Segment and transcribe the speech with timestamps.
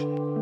[0.00, 0.33] information.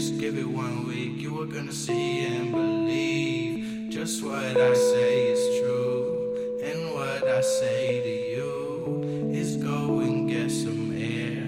[0.00, 3.90] Just give it one week, you are gonna see and believe.
[3.90, 10.26] Just what I say is true, and what I say to you is go and
[10.26, 11.44] get some air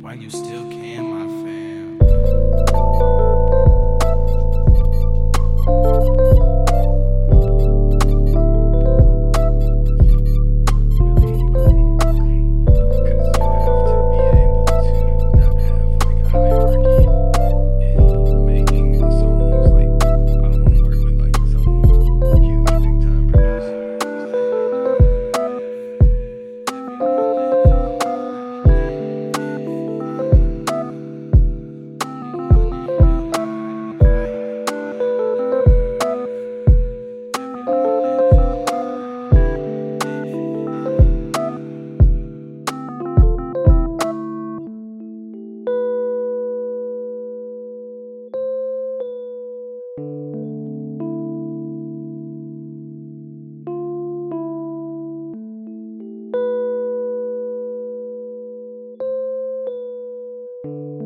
[0.00, 1.07] while you still can.
[60.64, 60.97] you